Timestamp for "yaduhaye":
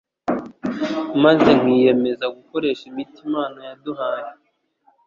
3.67-4.29